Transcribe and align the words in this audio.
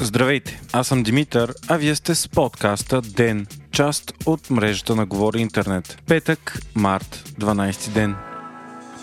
Здравейте, 0.00 0.60
аз 0.72 0.86
съм 0.86 1.02
Димитър, 1.02 1.54
а 1.68 1.76
вие 1.76 1.94
сте 1.94 2.14
с 2.14 2.28
подкаста 2.28 3.00
ДЕН, 3.02 3.46
част 3.72 4.12
от 4.26 4.50
мрежата 4.50 4.96
на 4.96 5.06
Говори 5.06 5.40
Интернет. 5.40 5.98
Петък, 6.06 6.58
март, 6.74 7.24
12 7.40 7.90
ден. 7.90 8.14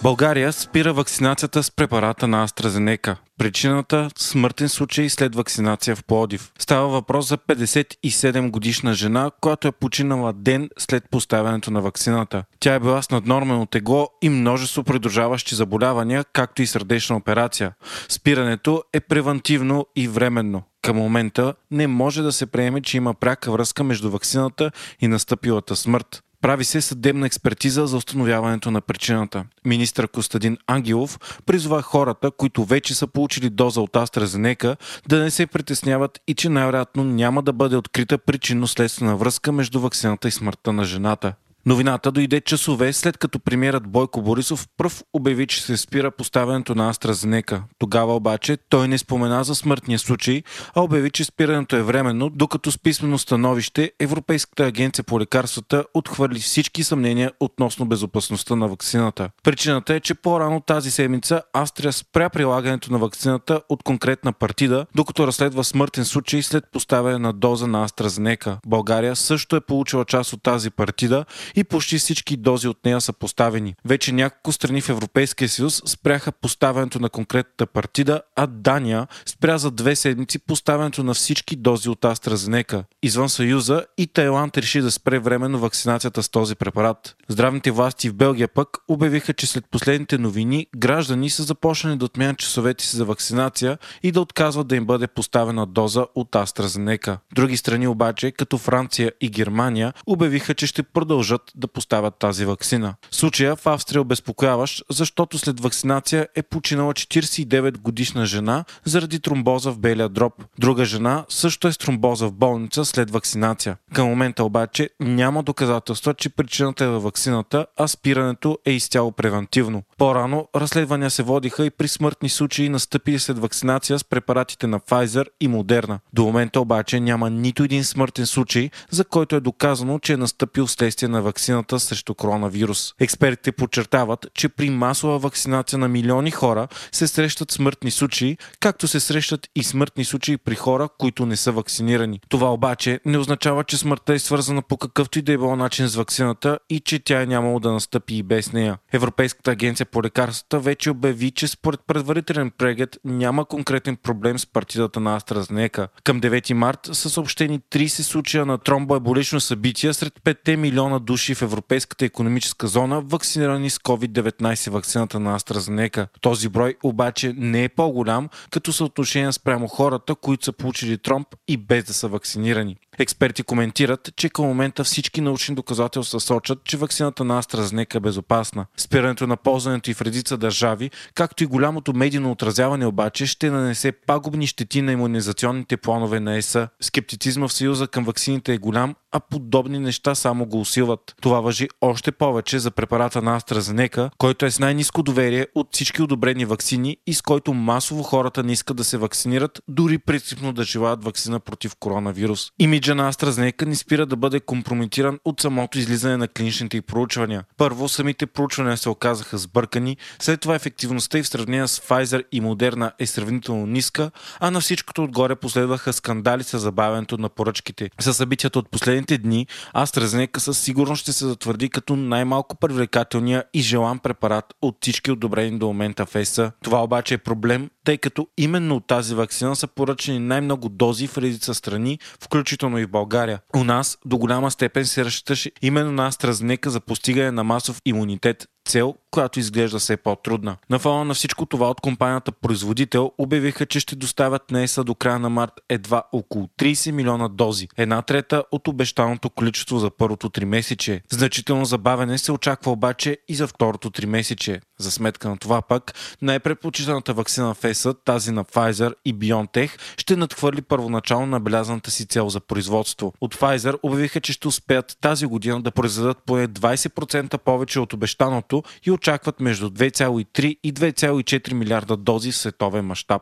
България 0.03 0.53
спира 0.53 0.93
вакцинацията 0.93 1.63
с 1.63 1.71
препарата 1.71 2.27
на 2.27 2.47
AstraZeneca. 2.47 3.15
Причината– 3.41 4.09
смъртен 4.17 4.69
случай 4.69 5.09
след 5.09 5.35
вакцинация 5.35 5.95
в 5.95 6.03
Плодив. 6.03 6.51
Става 6.59 6.87
въпрос 6.87 7.27
за 7.27 7.37
57 7.37 8.49
годишна 8.49 8.93
жена, 8.93 9.31
която 9.41 9.67
е 9.67 9.71
починала 9.71 10.33
ден 10.33 10.69
след 10.77 11.03
поставянето 11.11 11.71
на 11.71 11.81
вакцината. 11.81 12.43
Тя 12.59 12.73
е 12.73 12.79
била 12.79 13.01
с 13.01 13.09
наднормено 13.09 13.65
тегло 13.65 14.09
и 14.21 14.29
множество 14.29 14.83
придружаващи 14.83 15.55
заболявания, 15.55 16.25
както 16.33 16.61
и 16.61 16.67
сърдечна 16.67 17.15
операция. 17.15 17.73
Спирането 18.09 18.83
е 18.93 18.99
превентивно 18.99 19.85
и 19.95 20.07
временно. 20.07 20.63
Към 20.81 20.95
момента 20.95 21.53
не 21.71 21.87
може 21.87 22.21
да 22.21 22.31
се 22.31 22.45
приеме, 22.45 22.81
че 22.81 22.97
има 22.97 23.13
пряка 23.13 23.51
връзка 23.51 23.83
между 23.83 24.11
вакцината 24.11 24.71
и 24.99 25.07
настъпилата 25.07 25.75
смърт. 25.75 26.23
Прави 26.41 26.65
се 26.65 26.81
съдебна 26.81 27.27
експертиза 27.27 27.87
за 27.87 27.97
установяването 27.97 28.71
на 28.71 28.81
причината. 28.81 29.45
Министър 29.65 30.07
Костадин 30.07 30.57
Ангелов 30.67 31.19
призова 31.45 31.81
хората, 31.81 32.31
които 32.31 32.65
вече 32.65 32.95
са 32.95 33.07
получили 33.07 33.49
доза 33.49 33.81
от 33.81 33.91
AstraZeneca, 33.91 34.75
да 35.07 35.19
не 35.19 35.31
се 35.31 35.47
притесняват 35.47 36.21
и 36.27 36.33
че 36.33 36.49
най-вероятно 36.49 37.03
няма 37.03 37.43
да 37.43 37.53
бъде 37.53 37.75
открита 37.75 38.17
причинно-следствена 38.17 39.15
връзка 39.15 39.51
между 39.51 39.79
вакцината 39.79 40.27
и 40.27 40.31
смъртта 40.31 40.73
на 40.73 40.83
жената. 40.83 41.33
Новината 41.65 42.11
дойде 42.11 42.41
часове 42.41 42.93
след 42.93 43.17
като 43.17 43.39
премиерът 43.39 43.87
Бойко 43.87 44.21
Борисов 44.21 44.67
пръв 44.77 45.03
обяви, 45.13 45.47
че 45.47 45.61
се 45.61 45.77
спира 45.77 46.11
поставянето 46.11 46.75
на 46.75 46.93
AstraZeneca. 46.93 47.61
Тогава 47.79 48.15
обаче 48.15 48.57
той 48.69 48.87
не 48.87 48.97
спомена 48.97 49.43
за 49.43 49.55
смъртния 49.55 49.99
случай, 49.99 50.43
а 50.75 50.81
обяви, 50.81 51.11
че 51.11 51.23
спирането 51.23 51.75
е 51.75 51.83
временно, 51.83 52.29
докато 52.29 52.71
с 52.71 52.77
писмено 52.77 53.17
становище 53.17 53.91
Европейската 53.99 54.65
агенция 54.65 55.03
по 55.03 55.19
лекарствата 55.19 55.85
отхвърли 55.93 56.39
всички 56.39 56.83
съмнения 56.83 57.31
относно 57.39 57.85
безопасността 57.85 58.55
на 58.55 58.67
вакцината. 58.67 59.29
Причината 59.43 59.93
е, 59.95 59.99
че 59.99 60.13
по-рано 60.13 60.59
тази 60.59 60.91
седмица 60.91 61.41
Австрия 61.53 61.93
спря 61.93 62.29
прилагането 62.29 62.91
на 62.91 62.97
вакцината 62.97 63.61
от 63.69 63.83
конкретна 63.83 64.33
партида, 64.33 64.85
докато 64.95 65.27
разследва 65.27 65.63
смъртен 65.63 66.05
случай 66.05 66.41
след 66.41 66.63
поставяне 66.73 67.17
на 67.17 67.33
доза 67.33 67.67
на 67.67 67.87
AstraZeneca. 67.87 68.57
България 68.65 69.15
също 69.15 69.55
е 69.55 69.61
получила 69.61 70.05
част 70.05 70.33
от 70.33 70.43
тази 70.43 70.69
партида 70.69 71.25
и 71.55 71.63
почти 71.63 71.97
всички 71.97 72.37
дози 72.37 72.67
от 72.67 72.85
нея 72.85 73.01
са 73.01 73.13
поставени. 73.13 73.75
Вече 73.85 74.11
няколко 74.11 74.51
страни 74.51 74.81
в 74.81 74.89
Европейския 74.89 75.49
съюз 75.49 75.81
спряха 75.85 76.31
поставянето 76.31 76.99
на 76.99 77.09
конкретната 77.09 77.65
партида, 77.65 78.21
а 78.35 78.47
Дания 78.47 79.07
спря 79.25 79.57
за 79.57 79.71
две 79.71 79.95
седмици 79.95 80.39
поставянето 80.39 81.03
на 81.03 81.13
всички 81.13 81.55
дози 81.55 81.89
от 81.89 82.01
AstraZeneca. 82.01 82.83
Извън 83.03 83.29
Съюза 83.29 83.85
и 83.97 84.07
Тайланд 84.07 84.57
реши 84.57 84.81
да 84.81 84.91
спре 84.91 85.19
временно 85.19 85.59
вакцинацията 85.59 86.23
с 86.23 86.29
този 86.29 86.55
препарат. 86.55 87.15
Здравните 87.27 87.71
власти 87.71 88.09
в 88.09 88.13
Белгия 88.13 88.47
пък 88.47 88.77
обявиха, 88.87 89.33
че 89.33 89.47
след 89.47 89.65
последните 89.71 90.17
новини 90.17 90.67
граждани 90.77 91.29
са 91.29 91.43
започнали 91.43 91.97
да 91.97 92.05
отменят 92.05 92.37
часовете 92.37 92.85
си 92.85 92.97
за 92.97 93.05
вакцинация 93.05 93.77
и 94.03 94.11
да 94.11 94.21
отказват 94.21 94.67
да 94.67 94.75
им 94.75 94.85
бъде 94.85 95.07
поставена 95.07 95.65
доза 95.67 96.05
от 96.15 96.31
AstraZeneca. 96.31 97.17
Други 97.35 97.57
страни 97.57 97.87
обаче, 97.87 98.31
като 98.31 98.57
Франция 98.57 99.11
и 99.21 99.29
Германия, 99.29 99.93
обявиха, 100.05 100.53
че 100.53 100.67
ще 100.67 100.83
продължат 100.83 101.40
продължат 101.41 101.51
да 101.55 101.67
поставят 101.67 102.15
тази 102.15 102.45
вакцина. 102.45 102.95
Случая 103.11 103.55
в 103.55 103.67
Австрия 103.67 104.01
обезпокояващ, 104.01 104.83
защото 104.89 105.37
след 105.37 105.59
вакцинация 105.59 106.27
е 106.35 106.41
починала 106.41 106.93
49 106.93 107.77
годишна 107.77 108.25
жена 108.25 108.65
заради 108.85 109.19
тромбоза 109.19 109.71
в 109.71 109.79
белия 109.79 110.09
дроб. 110.09 110.33
Друга 110.59 110.85
жена 110.85 111.25
също 111.29 111.67
е 111.67 111.71
с 111.71 111.77
тромбоза 111.77 112.27
в 112.27 112.33
болница 112.33 112.85
след 112.85 113.11
вакцинация. 113.11 113.77
Към 113.93 114.07
момента 114.07 114.43
обаче 114.43 114.89
няма 114.99 115.43
доказателства, 115.43 116.13
че 116.13 116.29
причината 116.29 116.85
е 116.85 116.87
във 116.87 117.03
вакцината, 117.03 117.65
а 117.77 117.87
спирането 117.87 118.57
е 118.65 118.71
изцяло 118.71 119.11
превентивно. 119.11 119.83
По-рано 119.97 120.47
разследвания 120.55 121.09
се 121.09 121.23
водиха 121.23 121.65
и 121.65 121.69
при 121.69 121.87
смъртни 121.87 122.29
случаи 122.29 122.69
настъпили 122.69 123.19
след 123.19 123.37
вакцинация 123.39 123.99
с 123.99 124.03
препаратите 124.03 124.67
на 124.67 124.79
Pfizer 124.79 125.25
и 125.39 125.49
Moderna. 125.49 125.99
До 126.13 126.23
момента 126.23 126.61
обаче 126.61 126.99
няма 126.99 127.29
нито 127.29 127.63
един 127.63 127.83
смъртен 127.83 128.25
случай, 128.25 128.69
за 128.89 129.05
който 129.05 129.35
е 129.35 129.39
доказано, 129.39 129.99
че 129.99 130.13
е 130.13 130.17
настъпил 130.17 130.67
следствие 130.67 131.09
на 131.09 131.21
вакцината 131.31 131.79
срещу 131.79 132.13
коронавирус. 132.13 132.93
Експертите 132.99 133.51
подчертават, 133.51 134.27
че 134.33 134.49
при 134.49 134.69
масова 134.69 135.17
вакцинация 135.17 135.79
на 135.79 135.87
милиони 135.87 136.31
хора 136.31 136.67
се 136.91 137.07
срещат 137.07 137.51
смъртни 137.51 137.91
случаи, 137.91 138.37
както 138.59 138.87
се 138.87 138.99
срещат 138.99 139.47
и 139.55 139.63
смъртни 139.63 140.05
случаи 140.05 140.37
при 140.37 140.55
хора, 140.55 140.89
които 140.97 141.25
не 141.25 141.35
са 141.35 141.51
вакцинирани. 141.51 142.19
Това 142.29 142.53
обаче 142.53 142.99
не 143.05 143.17
означава, 143.17 143.63
че 143.63 143.77
смъртта 143.77 144.13
е 144.13 144.19
свързана 144.19 144.61
по 144.61 144.77
какъвто 144.77 145.19
и 145.19 145.21
да 145.21 145.31
е 145.33 145.37
било 145.37 145.55
начин 145.55 145.87
с 145.87 145.95
вакцината 145.95 146.59
и 146.69 146.79
че 146.79 146.99
тя 146.99 147.21
е 147.21 147.25
нямало 147.25 147.59
да 147.59 147.71
настъпи 147.71 148.15
и 148.15 148.23
без 148.23 148.53
нея. 148.53 148.77
Европейската 148.93 149.51
агенция 149.51 149.85
по 149.85 150.03
лекарствата 150.03 150.59
вече 150.59 150.91
обяви, 150.91 151.31
че 151.31 151.47
според 151.47 151.79
предварителен 151.87 152.51
преглед 152.57 152.97
няма 153.05 153.45
конкретен 153.45 153.95
проблем 153.95 154.39
с 154.39 154.45
партидата 154.45 154.99
на 154.99 155.19
AstraZeneca. 155.19 155.87
Към 156.03 156.21
9 156.21 156.53
март 156.53 156.89
са 156.91 157.09
съобщени 157.09 157.59
30 157.59 157.87
случая 157.87 158.45
на 158.45 158.57
тромбоеболично 158.57 159.39
събитие 159.39 159.93
сред 159.93 160.13
5 160.25 160.55
милиона 160.55 160.99
души 160.99 161.20
в 161.21 161.41
Европейската 161.41 162.05
економическа 162.05 162.67
зона, 162.67 163.01
вакцинирани 163.01 163.69
с 163.69 163.77
COVID-19 163.77 164.69
вакцината 164.69 165.19
на 165.19 165.39
AstraZeneca. 165.39 166.07
Този 166.21 166.49
брой 166.49 166.75
обаче 166.83 167.33
не 167.37 167.63
е 167.63 167.69
по-голям, 167.69 168.29
като 168.51 168.73
съотношение 168.73 169.31
спрямо 169.31 169.67
хората, 169.67 170.15
които 170.15 170.45
са 170.45 170.51
получили 170.51 170.97
тромб 170.97 171.27
и 171.47 171.57
без 171.57 171.83
да 171.83 171.93
са 171.93 172.07
вакцинирани. 172.07 172.77
Експерти 173.01 173.43
коментират, 173.43 174.09
че 174.15 174.29
към 174.29 174.45
момента 174.45 174.83
всички 174.83 175.21
научни 175.21 175.55
доказателства 175.55 176.19
сочат, 176.19 176.63
че 176.63 176.77
вакцината 176.77 177.23
на 177.23 177.43
AstraZeneca 177.43 177.95
е 177.95 177.99
безопасна. 177.99 178.65
Спирането 178.77 179.27
на 179.27 179.37
ползването 179.37 179.91
и 179.91 179.93
в 179.93 180.01
редица 180.01 180.37
държави, 180.37 180.91
както 181.15 181.43
и 181.43 181.47
голямото 181.47 181.93
медийно 181.93 182.31
отразяване 182.31 182.85
обаче, 182.85 183.25
ще 183.25 183.49
нанесе 183.49 183.91
пагубни 183.91 184.47
щети 184.47 184.81
на 184.81 184.91
иммунизационните 184.91 185.77
планове 185.77 186.19
на 186.19 186.37
ЕСА. 186.37 186.67
Скептицизма 186.81 187.47
в 187.47 187.53
Съюза 187.53 187.87
към 187.87 188.03
вакцините 188.03 188.53
е 188.53 188.57
голям, 188.57 188.95
а 189.11 189.19
подобни 189.19 189.79
неща 189.79 190.15
само 190.15 190.45
го 190.45 190.59
усилват. 190.59 191.15
Това 191.21 191.39
въжи 191.39 191.67
още 191.81 192.11
повече 192.11 192.59
за 192.59 192.71
препарата 192.71 193.21
на 193.21 193.39
AstraZeneca, 193.39 194.09
който 194.17 194.45
е 194.45 194.51
с 194.51 194.59
най-низко 194.59 195.03
доверие 195.03 195.47
от 195.55 195.67
всички 195.71 196.01
одобрени 196.01 196.45
вакцини 196.45 196.97
и 197.07 197.13
с 197.13 197.21
който 197.21 197.53
масово 197.53 198.03
хората 198.03 198.43
не 198.43 198.51
искат 198.51 198.77
да 198.77 198.83
се 198.83 198.97
вакцинират, 198.97 199.61
дори 199.67 199.97
принципно 199.97 200.53
да 200.53 200.63
желаят 200.63 201.03
вакцина 201.03 201.39
против 201.39 201.75
коронавирус. 201.79 202.51
Имиджа 202.59 202.90
на 202.95 203.13
AstraZeneca 203.13 203.65
не 203.65 203.75
спира 203.75 204.05
да 204.05 204.15
бъде 204.15 204.39
компрометиран 204.39 205.19
от 205.25 205.41
самото 205.41 205.79
излизане 205.79 206.17
на 206.17 206.27
клиничните 206.27 206.81
проучвания. 206.81 207.43
Първо, 207.57 207.89
самите 207.89 208.25
проучвания 208.25 208.77
се 208.77 208.89
оказаха 208.89 209.37
сбъркани, 209.37 209.97
след 210.19 210.41
това 210.41 210.55
ефективността 210.55 211.17
и 211.17 211.23
в 211.23 211.27
сравнение 211.27 211.67
с 211.67 211.79
Pfizer 211.79 212.23
и 212.31 212.41
Moderna 212.41 212.91
е 212.99 213.05
сравнително 213.05 213.65
ниска, 213.65 214.11
а 214.39 214.51
на 214.51 214.59
всичкото 214.59 215.03
отгоре 215.03 215.35
последваха 215.35 215.93
скандали 215.93 216.43
с 216.43 216.59
забавянето 216.59 217.17
на 217.17 217.29
поръчките. 217.29 217.89
Със 217.99 218.17
събитията 218.17 218.59
от 218.59 218.69
последните 218.69 219.17
дни, 219.17 219.47
AstraZeneca 219.75 220.37
със 220.37 220.59
сигурност 220.59 221.01
ще 221.01 221.13
се 221.13 221.25
затвърди 221.25 221.69
като 221.69 221.95
най-малко 221.95 222.55
привлекателния 222.55 223.43
и 223.53 223.61
желан 223.61 223.99
препарат 223.99 224.53
от 224.61 224.77
всички 224.81 225.11
одобрени 225.11 225.59
до 225.59 225.67
момента 225.67 226.05
в 226.05 226.15
ЕСА. 226.15 226.51
Това 226.63 226.83
обаче 226.83 227.13
е 227.13 227.17
проблем, 227.17 227.69
тъй 227.85 227.97
като 227.97 228.27
именно 228.37 228.75
от 228.75 228.87
тази 228.87 229.15
вакцина 229.15 229.55
са 229.55 229.67
поръчени 229.67 230.19
най-много 230.19 230.69
дози 230.69 231.07
в 231.07 231.17
редица 231.17 231.53
страни, 231.53 231.99
включително 232.23 232.79
и 232.79 232.85
в 232.85 232.91
България. 232.91 233.39
У 233.55 233.63
нас 233.63 233.97
до 234.05 234.17
голяма 234.17 234.51
степен 234.51 234.85
се 234.85 235.05
разчиташе 235.05 235.51
именно 235.61 235.91
на 235.91 236.11
AstraZeneca 236.11 236.67
за 236.67 236.79
постигане 236.79 237.31
на 237.31 237.43
масов 237.43 237.81
имунитет, 237.85 238.47
цел, 238.65 238.95
която 239.11 239.39
изглежда 239.39 239.79
все 239.79 239.97
по-трудна. 239.97 240.57
На 240.69 240.79
фона 240.79 241.05
на 241.05 241.13
всичко 241.13 241.45
това 241.45 241.69
от 241.69 241.81
компанията 241.81 242.31
производител 242.31 243.11
обявиха, 243.17 243.65
че 243.65 243.79
ще 243.79 243.95
доставят 243.95 244.51
на 244.51 244.63
ЕСА 244.63 244.83
до 244.83 244.95
края 244.95 245.19
на 245.19 245.29
март 245.29 245.53
едва 245.69 246.03
около 246.11 246.49
30 246.59 246.91
милиона 246.91 247.27
дози, 247.27 247.67
една 247.77 248.01
трета 248.01 248.43
от 248.51 248.67
обещаното 248.67 249.29
количество 249.29 249.79
за 249.79 249.89
първото 249.89 250.29
три 250.29 250.45
месече. 250.45 251.01
Значително 251.11 251.65
забавене 251.65 252.17
се 252.17 252.31
очаква 252.31 252.71
обаче 252.71 253.17
и 253.27 253.35
за 253.35 253.47
второто 253.47 253.89
три 253.89 254.05
месече. 254.05 254.61
За 254.81 254.91
сметка 254.91 255.29
на 255.29 255.37
това 255.37 255.61
пък, 255.61 255.93
най-предпочитаната 256.21 257.13
вакцина 257.13 257.53
в 257.53 257.63
ЕСА, 257.63 257.93
тази 257.93 258.31
на 258.31 258.45
Pfizer 258.45 258.93
и 259.05 259.15
BioNTech, 259.15 259.69
ще 259.97 260.15
надхвърли 260.15 260.61
първоначално 260.61 261.25
набелязаната 261.25 261.91
си 261.91 262.05
цел 262.05 262.29
за 262.29 262.39
производство. 262.39 263.13
От 263.21 263.35
Pfizer 263.35 263.79
обявиха, 263.83 264.21
че 264.21 264.33
ще 264.33 264.47
успеят 264.47 264.97
тази 265.01 265.25
година 265.25 265.61
да 265.61 265.71
произведат 265.71 266.17
поне 266.25 266.47
20% 266.47 267.37
повече 267.37 267.79
от 267.79 267.93
обещаното 267.93 268.63
и 268.85 268.91
очакват 268.91 269.39
между 269.39 269.69
2,3 269.69 270.57
и 270.63 270.73
2,4 270.73 271.53
милиарда 271.53 271.97
дози 271.97 272.31
в 272.31 272.37
световен 272.37 272.85
мащаб. 272.85 273.21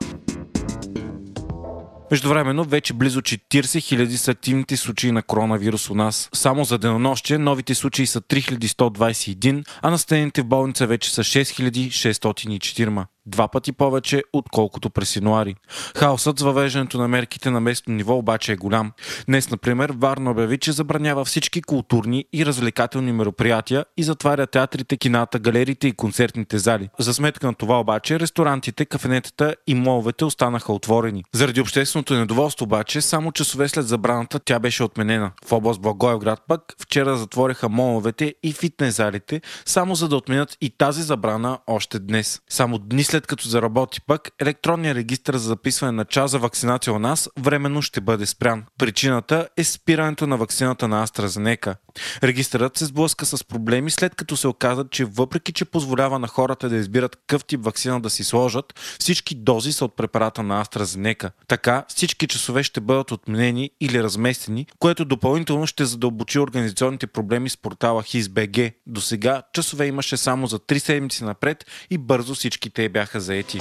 Междувременно 2.12 2.64
вече 2.64 2.94
близо 2.94 3.22
40 3.22 3.48
000 3.50 4.16
са 4.16 4.32
активните 4.32 4.78
случаи 4.78 5.12
на 5.12 5.24
коронавирус 5.24 5.90
у 5.90 5.96
нас. 5.96 6.30
Само 6.34 6.64
за 6.64 6.78
денонощие 6.78 7.38
новите 7.38 7.76
случаи 7.76 8.08
са 8.08 8.22
3121, 8.22 9.66
а 9.82 9.90
настанените 9.90 10.42
в 10.42 10.46
болница 10.46 10.88
вече 10.88 11.12
са 11.14 11.24
6604. 11.24 13.06
Два 13.30 13.48
пъти 13.48 13.72
повече, 13.72 14.24
отколкото 14.34 14.90
през 14.90 15.16
януари. 15.16 15.56
Хаосът 15.96 16.40
с 16.40 16.42
въвеждането 16.42 16.98
на 16.98 17.08
мерките 17.08 17.50
на 17.50 17.60
местно 17.60 17.94
ниво 17.94 18.18
обаче 18.18 18.52
е 18.52 18.56
голям. 18.56 18.92
Днес, 19.26 19.50
например, 19.52 19.94
Варна 19.98 20.32
обяви, 20.32 20.58
че 20.58 20.72
забранява 20.72 21.26
всички 21.26 21.62
културни 21.62 22.26
и 22.34 22.46
развлекателни 22.46 23.12
мероприятия 23.12 23.86
и 23.98 24.04
затваря 24.04 24.48
театрите, 24.48 24.98
кината, 24.98 25.40
галериите 25.40 25.88
и 25.88 25.92
концертните 25.92 26.58
зали. 26.58 26.90
За 27.00 27.14
сметка 27.14 27.48
на 27.48 27.54
това 27.54 27.80
обаче, 27.80 28.20
ресторантите, 28.20 28.86
кафенетата 28.86 29.56
и 29.68 29.76
моловете 29.76 30.26
останаха 30.26 30.74
отворени. 30.74 31.24
Заради 31.34 31.62
общественото 31.62 32.14
недоволство 32.14 32.64
обаче, 32.64 33.02
само 33.02 33.32
часове 33.32 33.68
след 33.68 33.88
забраната 33.88 34.40
тя 34.40 34.60
беше 34.60 34.84
отменена. 34.84 35.32
В 35.46 35.52
област 35.52 35.82
Благоевград 35.82 36.40
пък 36.48 36.62
вчера 36.82 37.18
затвориха 37.18 37.70
моловете 37.70 38.36
и 38.44 38.54
фитнес 38.54 38.96
залите, 38.96 39.42
само 39.66 39.96
за 39.96 40.08
да 40.08 40.16
отменят 40.16 40.58
и 40.62 40.70
тази 40.70 41.04
забрана 41.04 41.60
още 41.68 42.00
днес. 42.00 42.42
Само 42.50 42.78
дни 42.78 43.04
след 43.04 43.19
като 43.28 43.50
заработи 43.50 44.02
пък, 44.02 44.30
електронният 44.40 44.98
регистр 44.98 45.38
за 45.38 45.48
записване 45.48 45.92
на 45.92 46.06
час 46.06 46.32
за 46.32 46.40
вакцинация 46.40 46.94
у 46.94 47.00
нас 47.00 47.30
временно 47.40 47.82
ще 47.82 48.02
бъде 48.02 48.26
спрян. 48.26 48.66
Причината 48.78 49.48
е 49.58 49.64
спирането 49.64 50.28
на 50.28 50.38
вакцината 50.38 50.88
на 50.88 51.08
AstraZeneca. 51.08 51.76
Регистърът 52.24 52.78
се 52.78 52.86
сблъска 52.86 53.26
с 53.26 53.44
проблеми 53.44 53.92
след 53.92 54.16
като 54.16 54.38
се 54.38 54.48
оказа, 54.48 54.86
че 54.92 55.06
въпреки, 55.06 55.54
че 55.54 55.66
позволява 55.66 56.20
на 56.20 56.28
хората 56.28 56.70
да 56.70 56.76
избират 56.76 57.16
какъв 57.16 57.46
тип 57.46 57.64
вакцина 57.64 58.02
да 58.02 58.10
си 58.10 58.24
сложат, 58.24 58.96
всички 59.00 59.36
дози 59.36 59.74
са 59.74 59.86
от 59.86 59.96
препарата 59.96 60.44
на 60.44 60.66
AstraZeneca. 60.66 61.32
Така 61.48 61.86
всички 61.88 62.28
часове 62.28 62.64
ще 62.64 62.82
бъдат 62.82 63.12
отменени 63.12 63.72
или 63.82 64.04
разместени, 64.04 64.68
което 64.80 65.06
допълнително 65.06 65.68
ще 65.68 65.86
задълбочи 65.86 66.40
организационните 66.40 67.08
проблеми 67.08 67.50
с 67.50 67.58
портала 67.58 68.04
HizBG. 68.04 68.74
До 68.88 69.02
сега 69.02 69.42
часове 69.54 69.86
имаше 69.86 70.18
само 70.18 70.48
за 70.48 70.60
3 70.60 70.78
седмици 70.78 71.24
напред 71.24 71.66
и 71.90 71.98
бързо 71.98 72.36
всички 72.36 72.70
те 72.70 72.90
бяха 72.90 72.99
заети. 73.16 73.60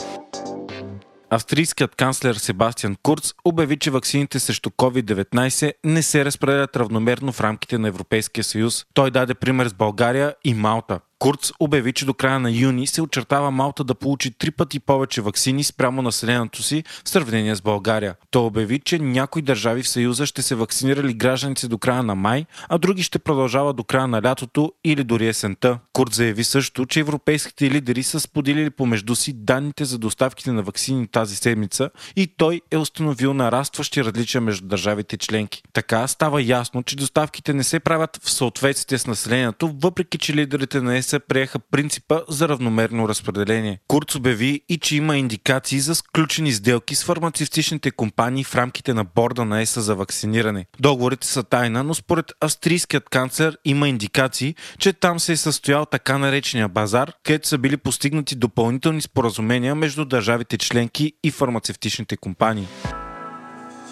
Австрийският 1.31 1.95
канцлер 1.95 2.35
Себастиан 2.35 2.97
Курц 3.03 3.33
обяви, 3.45 3.77
че 3.77 3.91
ваксините 3.91 4.39
срещу 4.39 4.71
COVID-19 4.71 5.73
не 5.85 6.03
се 6.03 6.25
разпределят 6.25 6.77
равномерно 6.77 7.33
в 7.33 7.41
рамките 7.41 7.79
на 7.79 7.89
Европейския 7.89 8.45
съюз. 8.45 8.87
Той 8.95 9.11
даде 9.11 9.35
пример 9.35 9.69
с 9.69 9.75
България 9.75 10.35
и 10.45 10.55
Малта. 10.55 11.01
Курц 11.19 11.51
обяви, 11.61 11.93
че 11.93 12.05
до 12.05 12.15
края 12.15 12.41
на 12.41 12.51
юни 12.51 12.87
се 12.87 13.03
очертава 13.03 13.51
Малта 13.51 13.85
да 13.85 13.95
получи 13.95 14.31
три 14.31 14.51
пъти 14.51 14.81
повече 14.81 15.21
вакцини 15.21 15.65
спрямо 15.65 16.03
населението 16.03 16.63
си 16.63 16.85
в 17.05 17.09
сравнение 17.09 17.55
с 17.55 17.63
България. 17.63 18.15
Той 18.31 18.43
обяви, 18.43 18.81
че 18.85 18.99
някои 18.99 19.43
държави 19.43 19.83
в 19.83 19.89
Съюза 19.89 20.27
ще 20.27 20.43
се 20.43 20.55
вакцинирали 20.55 21.15
гражданите 21.15 21.69
до 21.69 21.79
края 21.79 22.03
на 22.03 22.15
май, 22.15 22.47
а 22.69 22.79
други 22.79 23.03
ще 23.03 23.19
продължават 23.19 23.77
до 23.77 23.85
края 23.85 24.07
на 24.07 24.23
лятото 24.23 24.73
или 24.85 25.05
дори 25.05 25.27
есента. 25.27 25.79
Курц 25.93 26.17
заяви 26.17 26.45
също, 26.45 26.87
че 26.87 27.01
европейските 27.01 27.71
лидери 27.71 28.03
са 28.03 28.21
споделили 28.21 28.71
помежду 28.71 29.15
си 29.15 29.33
данните 29.33 29.85
за 29.85 29.99
доставките 29.99 30.53
на 30.53 30.63
вакцини 30.63 31.07
тази 31.09 31.37
седмица 31.37 31.91
и 32.17 32.27
той 32.27 32.61
е 32.71 32.77
установил 32.77 33.35
нарастващи 33.35 34.05
различия 34.05 34.41
между 34.41 34.67
държавите 34.67 35.17
членки. 35.17 35.63
Така 35.73 36.07
става 36.07 36.43
ясно, 36.43 36.83
че 36.83 36.97
доставките 36.97 37.55
не 37.55 37.65
се 37.65 37.81
правят 37.81 38.21
в 38.23 38.31
съответствие 38.31 38.99
с 38.99 39.07
населението, 39.07 39.75
въпреки 39.81 40.19
че 40.19 40.35
лидерите 40.35 40.81
на 40.81 40.97
се 41.09 41.19
приеха 41.19 41.59
принципа 41.59 42.21
за 42.29 42.49
равномерно 42.49 43.09
разпределение. 43.09 43.79
Курц 43.89 44.15
обяви 44.15 44.61
и 44.69 44.79
че 44.79 44.97
има 44.97 45.17
индикации 45.17 45.81
за 45.81 45.95
сключени 45.95 46.53
сделки 46.53 46.95
с 46.95 47.05
фармацевтичните 47.05 47.91
компании 47.91 48.45
в 48.45 48.55
рамките 48.55 48.95
на 48.95 49.05
борда 49.05 49.45
на 49.45 49.61
ЕСА 49.61 49.83
за 49.83 49.95
вакциниране. 49.95 50.67
Договорите 50.81 51.27
са 51.27 51.43
тайна, 51.43 51.85
но 51.85 51.95
според 51.95 52.33
австрийският 52.41 53.09
канцлер 53.09 53.59
има 53.65 53.89
индикации, 53.89 54.55
че 54.79 54.93
там 54.93 55.21
се 55.21 55.33
е 55.33 55.37
състоял 55.37 55.87
така 55.87 56.19
наречения 56.19 56.69
базар, 56.69 57.13
където 57.25 57.49
са 57.49 57.59
били 57.59 57.77
постигнати 57.77 58.37
допълнителни 58.37 59.01
споразумения 59.01 59.75
между 59.75 60.05
държавите 60.05 60.59
членки 60.59 61.13
и 61.25 61.31
фармацевтичните 61.31 62.17
компании. 62.17 62.69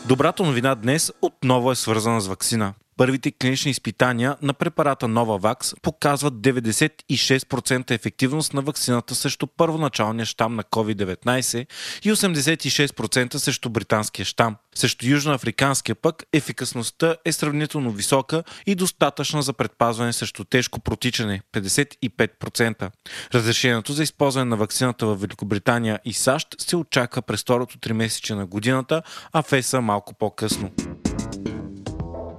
Добрата 0.06 0.42
новина 0.42 0.74
днес 0.74 1.12
отново 1.22 1.72
е 1.72 1.74
свързана 1.74 2.20
с 2.20 2.26
вакцина. 2.26 2.74
Първите 2.96 3.32
клинични 3.32 3.70
изпитания 3.70 4.36
на 4.42 4.54
препарата 4.54 5.06
Novavax 5.06 5.80
показват 5.80 6.34
96% 6.34 7.90
ефективност 7.90 8.54
на 8.54 8.62
вакцината 8.62 9.14
срещу 9.14 9.46
първоначалния 9.46 10.26
щам 10.26 10.54
на 10.54 10.64
COVID-19 10.64 11.66
и 12.04 12.12
86% 12.12 13.36
срещу 13.36 13.70
британския 13.70 14.24
щам. 14.24 14.56
Срещу 14.74 15.06
южноафриканския 15.06 15.94
пък 15.94 16.24
ефикасността 16.32 17.16
е 17.24 17.32
сравнително 17.32 17.90
висока 17.92 18.42
и 18.66 18.74
достатъчна 18.74 19.42
за 19.42 19.52
предпазване 19.52 20.12
срещу 20.12 20.44
тежко 20.44 20.80
протичане 20.80 21.40
55%. 21.52 22.90
Разрешението 23.34 23.92
за 23.92 24.02
използване 24.02 24.50
на 24.50 24.56
вакцината 24.56 25.06
в 25.06 25.14
Великобритания 25.14 26.00
и 26.04 26.12
САЩ 26.12 26.48
се 26.58 26.76
очаква 26.76 27.22
през 27.22 27.42
второто 27.42 27.78
три 27.78 27.92
месече 27.92 28.34
на 28.34 28.46
годината, 28.46 29.02
а 29.32 29.42
в 29.42 29.52
ЕСА 29.52 29.80
малко 29.80 30.14
по-късно. 30.14 30.70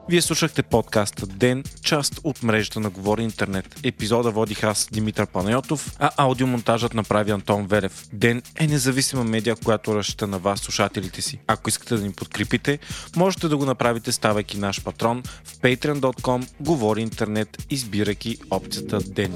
Вие 0.09 0.21
слушахте 0.21 0.63
подкаста 0.63 1.27
Ден, 1.27 1.63
част 1.83 2.19
от 2.23 2.43
мрежата 2.43 2.79
на 2.79 2.89
Говори 2.89 3.23
Интернет. 3.23 3.79
Епизода 3.83 4.31
водих 4.31 4.63
аз, 4.63 4.87
Димитър 4.91 5.25
Панайотов, 5.25 5.95
а 5.99 6.11
аудиомонтажът 6.17 6.93
направи 6.93 7.31
Антон 7.31 7.67
Велев. 7.67 8.07
Ден 8.13 8.41
е 8.55 8.67
независима 8.67 9.23
медия, 9.23 9.55
която 9.55 9.95
разчита 9.95 10.27
на 10.27 10.39
вас, 10.39 10.59
слушателите 10.59 11.21
си. 11.21 11.39
Ако 11.47 11.69
искате 11.69 11.95
да 11.95 12.03
ни 12.03 12.11
подкрепите, 12.11 12.79
можете 13.15 13.47
да 13.47 13.57
го 13.57 13.65
направите 13.65 14.11
ставайки 14.11 14.57
наш 14.57 14.83
патрон 14.83 15.23
в 15.43 15.57
patreon.com 15.57 16.47
Говори 16.59 17.01
Интернет, 17.01 17.57
избирайки 17.69 18.37
опцията 18.51 18.99
Ден. 18.99 19.33